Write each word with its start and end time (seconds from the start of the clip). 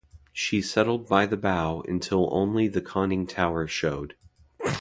She 0.33 0.63
settled 0.63 1.07
by 1.07 1.27
the 1.27 1.37
bow 1.37 1.83
until 1.87 2.27
only 2.35 2.67
the 2.67 2.81
conning 2.81 3.27
tower 3.27 3.67
showed. 3.67 4.15